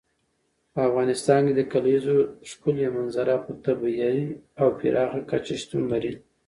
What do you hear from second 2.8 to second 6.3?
منظره په طبیعي او پراخه کچه شتون لري.